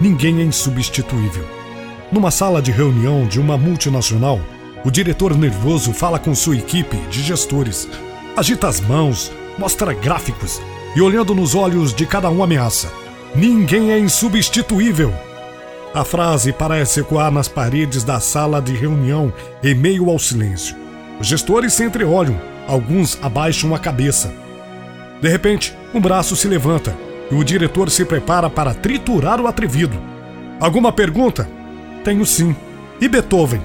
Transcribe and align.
ninguém 0.00 0.40
é 0.40 0.44
insubstituível. 0.44 1.44
Numa 2.10 2.30
sala 2.30 2.62
de 2.62 2.70
reunião 2.70 3.26
de 3.26 3.40
uma 3.40 3.56
multinacional, 3.56 4.40
o 4.84 4.90
diretor 4.90 5.36
nervoso 5.36 5.92
fala 5.92 6.18
com 6.18 6.34
sua 6.34 6.56
equipe 6.56 6.96
de 7.10 7.22
gestores, 7.22 7.88
agita 8.36 8.68
as 8.68 8.80
mãos, 8.80 9.32
mostra 9.58 9.92
gráficos 9.92 10.60
e, 10.94 11.00
olhando 11.00 11.34
nos 11.34 11.54
olhos 11.54 11.94
de 11.94 12.06
cada 12.06 12.30
um, 12.30 12.42
ameaça: 12.42 12.92
Ninguém 13.34 13.90
é 13.90 13.98
insubstituível. 13.98 15.12
A 15.92 16.04
frase 16.04 16.52
parece 16.52 17.00
ecoar 17.00 17.30
nas 17.30 17.48
paredes 17.48 18.04
da 18.04 18.20
sala 18.20 18.60
de 18.60 18.72
reunião 18.72 19.32
em 19.62 19.74
meio 19.74 20.10
ao 20.10 20.18
silêncio. 20.18 20.76
Os 21.18 21.26
gestores 21.26 21.72
se 21.72 21.84
entreolham, 21.84 22.38
alguns 22.68 23.18
abaixam 23.22 23.74
a 23.74 23.78
cabeça. 23.78 24.32
De 25.20 25.28
repente, 25.28 25.74
um 25.94 26.00
braço 26.00 26.36
se 26.36 26.46
levanta 26.46 26.94
e 27.30 27.34
o 27.34 27.44
diretor 27.44 27.90
se 27.90 28.04
prepara 28.04 28.48
para 28.48 28.74
triturar 28.74 29.40
o 29.40 29.46
atrevido. 29.46 29.96
Alguma 30.60 30.92
pergunta? 30.92 31.48
Tenho 32.04 32.24
sim. 32.24 32.54
E 33.00 33.08
Beethoven? 33.08 33.60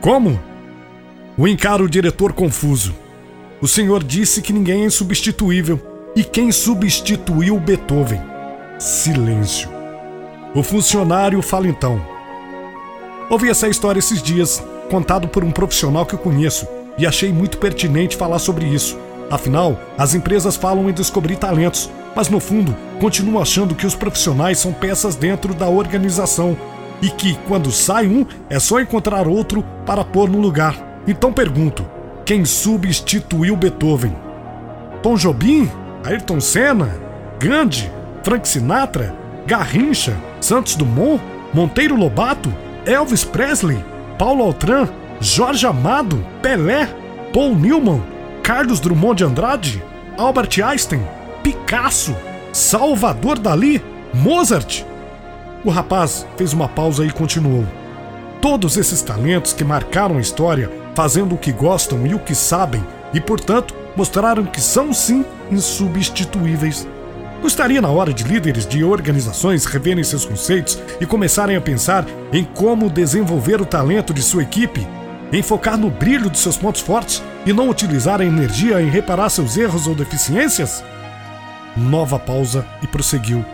Como? 0.00 0.40
O 1.36 1.46
encara 1.46 1.82
o 1.82 1.88
diretor 1.88 2.32
confuso. 2.32 2.94
O 3.60 3.68
senhor 3.68 4.02
disse 4.02 4.42
que 4.42 4.52
ninguém 4.52 4.82
é 4.82 4.86
insubstituível. 4.86 5.80
E 6.16 6.24
quem 6.24 6.50
substituiu 6.50 7.58
Beethoven? 7.58 8.20
Silêncio. 8.78 9.70
O 10.54 10.62
funcionário 10.62 11.40
fala 11.40 11.68
então. 11.68 12.04
Ouvi 13.30 13.48
essa 13.48 13.68
história 13.68 14.00
esses 14.00 14.20
dias, 14.20 14.60
contado 14.90 15.28
por 15.28 15.44
um 15.44 15.52
profissional 15.52 16.04
que 16.04 16.14
eu 16.14 16.18
conheço, 16.18 16.66
e 16.98 17.06
achei 17.06 17.32
muito 17.32 17.58
pertinente 17.58 18.16
falar 18.16 18.40
sobre 18.40 18.66
isso. 18.66 18.98
Afinal, 19.30 19.78
as 19.96 20.14
empresas 20.14 20.56
falam 20.56 20.90
em 20.90 20.92
descobrir 20.92 21.36
talentos, 21.36 21.88
mas 22.14 22.28
no 22.28 22.40
fundo 22.40 22.76
continuam 23.00 23.40
achando 23.40 23.74
que 23.74 23.86
os 23.86 23.94
profissionais 23.94 24.58
são 24.58 24.72
peças 24.72 25.16
dentro 25.16 25.54
da 25.54 25.68
organização 25.68 26.56
e 27.02 27.08
que, 27.08 27.34
quando 27.48 27.70
sai 27.72 28.06
um, 28.06 28.26
é 28.48 28.58
só 28.58 28.80
encontrar 28.80 29.26
outro 29.26 29.64
para 29.86 30.04
pôr 30.04 30.28
no 30.28 30.38
lugar. 30.38 31.02
Então 31.06 31.32
pergunto: 31.32 31.86
quem 32.24 32.44
substituiu 32.44 33.56
Beethoven? 33.56 34.14
Tom 35.02 35.16
Jobim? 35.16 35.70
Ayrton 36.04 36.40
Senna? 36.40 36.94
Gandhi? 37.38 37.90
Frank 38.22 38.46
Sinatra? 38.46 39.14
Garrincha? 39.46 40.16
Santos 40.40 40.74
Dumont? 40.74 41.20
Monteiro 41.52 41.96
Lobato? 41.96 42.52
Elvis 42.86 43.24
Presley? 43.24 43.82
Paulo 44.18 44.44
Altran? 44.44 44.88
Jorge 45.20 45.66
Amado? 45.66 46.24
Pelé? 46.42 46.88
Paul 47.32 47.54
Newman? 47.54 48.02
Carlos 48.42 48.80
Drummond 48.80 49.16
de 49.18 49.24
Andrade? 49.24 49.82
Albert 50.18 50.60
Einstein? 50.62 51.02
Picasso? 51.42 52.14
Salvador 52.52 53.38
Dali? 53.38 53.82
Mozart? 54.12 54.84
O 55.64 55.70
rapaz 55.70 56.26
fez 56.36 56.52
uma 56.52 56.68
pausa 56.68 57.04
e 57.04 57.10
continuou. 57.10 57.66
Todos 58.40 58.76
esses 58.76 59.00
talentos 59.02 59.52
que 59.52 59.64
marcaram 59.64 60.18
a 60.18 60.20
história, 60.20 60.70
fazendo 60.94 61.34
o 61.34 61.38
que 61.38 61.52
gostam 61.52 62.06
e 62.06 62.14
o 62.14 62.18
que 62.18 62.34
sabem, 62.34 62.84
e 63.14 63.20
portanto 63.20 63.74
mostraram 63.96 64.44
que 64.44 64.60
são 64.60 64.92
sim 64.92 65.24
insubstituíveis. 65.50 66.86
Gostaria 67.40 67.80
na 67.80 67.88
hora 67.88 68.12
de 68.12 68.24
líderes 68.24 68.66
de 68.66 68.84
organizações 68.84 69.64
reverem 69.64 70.04
seus 70.04 70.26
conceitos 70.26 70.78
e 71.00 71.06
começarem 71.06 71.56
a 71.56 71.60
pensar 71.60 72.04
em 72.32 72.44
como 72.44 72.90
desenvolver 72.90 73.62
o 73.62 73.66
talento 73.66 74.12
de 74.12 74.20
sua 74.20 74.42
equipe, 74.42 74.86
em 75.32 75.42
focar 75.42 75.78
no 75.78 75.88
brilho 75.90 76.28
de 76.28 76.38
seus 76.38 76.56
pontos 76.58 76.82
fortes 76.82 77.22
e 77.46 77.52
não 77.52 77.70
utilizar 77.70 78.20
a 78.20 78.26
energia 78.26 78.82
em 78.82 78.90
reparar 78.90 79.30
seus 79.30 79.56
erros 79.56 79.86
ou 79.86 79.94
deficiências? 79.94 80.84
Nova 81.76 82.18
pausa 82.18 82.66
e 82.82 82.86
prosseguiu. 82.86 83.44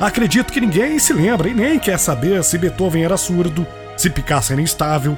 Acredito 0.00 0.52
que 0.52 0.60
ninguém 0.60 0.98
se 0.98 1.12
lembra 1.12 1.48
e 1.48 1.54
nem 1.54 1.78
quer 1.78 1.98
saber 1.98 2.42
se 2.42 2.58
Beethoven 2.58 3.04
era 3.04 3.16
surdo, 3.16 3.66
se 3.96 4.10
Picasso 4.10 4.52
era 4.52 4.60
instável, 4.60 5.16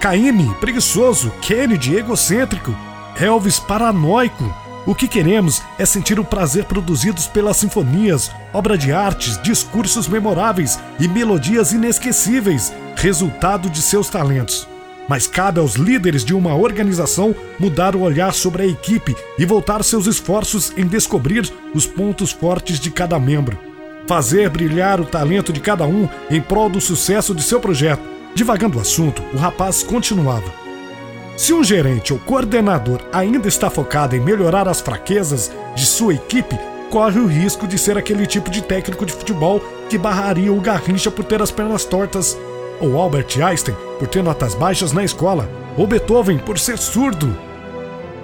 Caymmi 0.00 0.54
preguiçoso, 0.60 1.30
Kennedy 1.42 1.96
egocêntrico, 1.96 2.74
Elvis 3.20 3.58
paranoico. 3.58 4.54
O 4.86 4.94
que 4.94 5.06
queremos 5.06 5.60
é 5.78 5.84
sentir 5.84 6.18
o 6.18 6.24
prazer 6.24 6.64
produzidos 6.64 7.26
pelas 7.26 7.58
sinfonias, 7.58 8.30
obra 8.52 8.78
de 8.78 8.92
artes, 8.92 9.40
discursos 9.42 10.08
memoráveis 10.08 10.78
e 10.98 11.06
melodias 11.06 11.72
inesquecíveis, 11.72 12.72
resultado 12.96 13.68
de 13.68 13.82
seus 13.82 14.08
talentos. 14.08 14.66
Mas 15.10 15.26
cabe 15.26 15.58
aos 15.58 15.74
líderes 15.74 16.24
de 16.24 16.32
uma 16.32 16.54
organização 16.54 17.34
mudar 17.58 17.94
o 17.96 18.02
olhar 18.02 18.32
sobre 18.32 18.62
a 18.62 18.66
equipe 18.66 19.14
e 19.36 19.44
voltar 19.44 19.82
seus 19.82 20.06
esforços 20.06 20.72
em 20.76 20.86
descobrir 20.86 21.52
os 21.74 21.84
pontos 21.84 22.30
fortes 22.30 22.78
de 22.78 22.90
cada 22.90 23.18
membro 23.18 23.70
fazer 24.10 24.50
brilhar 24.50 25.00
o 25.00 25.04
talento 25.04 25.52
de 25.52 25.60
cada 25.60 25.86
um 25.86 26.08
em 26.28 26.40
prol 26.40 26.68
do 26.68 26.80
sucesso 26.80 27.32
de 27.32 27.44
seu 27.44 27.60
projeto. 27.60 28.02
Divagando 28.34 28.76
o 28.76 28.80
assunto, 28.80 29.22
o 29.32 29.36
rapaz 29.36 29.84
continuava. 29.84 30.52
Se 31.36 31.52
um 31.52 31.62
gerente 31.62 32.12
ou 32.12 32.18
coordenador 32.18 33.00
ainda 33.12 33.46
está 33.46 33.70
focado 33.70 34.16
em 34.16 34.20
melhorar 34.20 34.66
as 34.66 34.80
fraquezas 34.80 35.52
de 35.76 35.86
sua 35.86 36.14
equipe, 36.14 36.58
corre 36.90 37.20
o 37.20 37.26
risco 37.26 37.68
de 37.68 37.78
ser 37.78 37.96
aquele 37.96 38.26
tipo 38.26 38.50
de 38.50 38.62
técnico 38.62 39.06
de 39.06 39.12
futebol 39.12 39.60
que 39.88 39.96
barraria 39.96 40.52
o 40.52 40.60
Garrincha 40.60 41.10
por 41.10 41.24
ter 41.24 41.40
as 41.40 41.52
pernas 41.52 41.84
tortas, 41.84 42.36
ou 42.80 43.00
Albert 43.00 43.38
Einstein 43.40 43.76
por 43.98 44.08
ter 44.08 44.22
notas 44.22 44.54
baixas 44.54 44.92
na 44.92 45.04
escola, 45.04 45.48
ou 45.76 45.86
Beethoven 45.86 46.38
por 46.38 46.58
ser 46.58 46.78
surdo. 46.78 47.36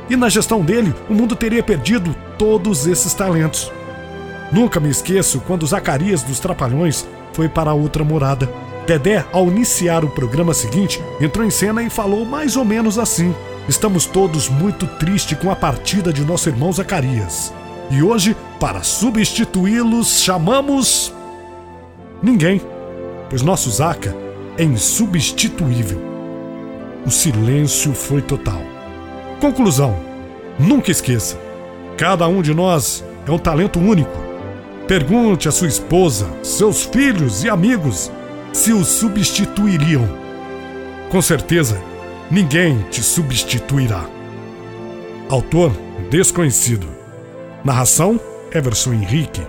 E 0.09 0.17
na 0.17 0.29
gestão 0.29 0.63
dele, 0.63 0.95
o 1.09 1.15
mundo 1.15 1.37
teria 1.37 1.63
perdido 1.63 2.15
todos 2.39 2.87
esses 2.87 3.13
talentos. 3.13 3.71
Nunca 4.51 4.81
me 4.81 4.89
esqueço 4.89 5.41
quando 5.47 5.67
Zacarias 5.67 6.23
dos 6.23 6.41
Trapalhões 6.41 7.07
foi 7.33 7.49
para 7.49 7.75
outra 7.75 8.03
morada. 8.03 8.49
Dedé, 8.87 9.25
ao 9.33 9.49
iniciar 9.49 10.05
o 10.05 10.11
programa 10.11 10.55
seguinte, 10.55 11.03
entrou 11.21 11.45
em 11.45 11.51
cena 11.51 11.83
e 11.83 11.91
falou 11.91 12.25
mais 12.25 12.57
ou 12.57 12.65
menos 12.65 12.99
assim: 12.99 13.35
Estamos 13.69 14.07
todos 14.07 14.49
muito 14.49 14.87
tristes 14.87 15.37
com 15.39 15.51
a 15.51 15.57
partida 15.57 16.13
de 16.13 16.25
nosso 16.25 16.49
irmão 16.49 16.73
Zacarias. 16.73 17.53
E 17.91 18.03
hoje, 18.03 18.37
para 18.61 18.83
substituí-los, 18.83 20.21
chamamos. 20.21 21.13
Ninguém, 22.23 22.63
pois 23.29 23.43
nosso 23.43 23.71
Zaca 23.71 24.26
é 24.59 24.65
insubstituível. 24.65 26.01
O 27.05 27.11
silêncio 27.11 27.93
foi 27.93 28.23
total. 28.23 28.63
Conclusão: 29.41 29.97
nunca 30.59 30.91
esqueça: 30.91 31.39
cada 31.97 32.27
um 32.29 32.43
de 32.43 32.55
nós 32.55 33.05
é 33.27 33.31
um 33.31 33.39
talento 33.39 33.79
único 33.79 34.27
Pergunte 34.87 35.49
à 35.49 35.51
sua 35.51 35.67
esposa, 35.67 36.29
seus 36.45 36.85
filhos 36.85 37.43
e 37.43 37.51
amigos 37.51 38.11
se 38.53 38.73
o 38.73 38.85
substituiriam. 38.85 40.09
Com 41.11 41.21
certeza, 41.21 41.83
ninguém 42.31 42.81
te 42.89 43.03
substituirá. 43.03 44.09
Autor 45.29 45.73
desconhecido. 46.09 46.87
Narração 47.65 48.21
Everson 48.55 48.93
Henrique. 48.93 49.43